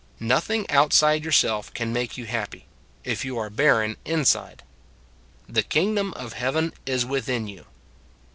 Nothing 0.19 0.67
outside 0.71 1.23
yourself 1.23 1.71
can 1.75 1.93
make 1.93 2.17
you 2.17 2.25
happy, 2.25 2.65
if 3.03 3.23
you 3.23 3.37
are 3.37 3.51
barren 3.51 3.97
inside." 4.03 4.63
The 5.47 5.61
kingdom 5.61 6.11
of 6.15 6.33
heaven 6.33 6.73
is 6.87 7.05
within 7.05 7.47
you." 7.47 7.67